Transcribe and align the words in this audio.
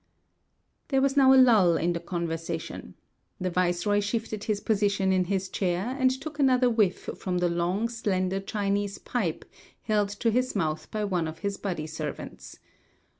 There 0.87 0.99
was 0.99 1.15
now 1.15 1.31
a 1.31 1.37
lull 1.37 1.77
in 1.77 1.93
the 1.93 1.99
conversation. 1.99 2.95
The 3.39 3.51
viceroy 3.51 3.99
shifted 3.99 4.45
his 4.45 4.59
position 4.59 5.13
in 5.13 5.25
his 5.25 5.47
chair, 5.47 5.95
and 5.99 6.09
took 6.09 6.39
another 6.39 6.71
whiff 6.71 7.03
from 7.19 7.37
the 7.37 7.47
long, 7.49 7.87
slender 7.87 8.39
Chinese 8.39 8.97
pipe 8.97 9.45
held 9.83 10.09
to 10.09 10.31
his 10.31 10.55
mouth 10.55 10.89
by 10.89 11.03
one 11.03 11.27
of 11.27 11.37
his 11.45 11.57
body 11.57 11.85
servants. 11.85 12.57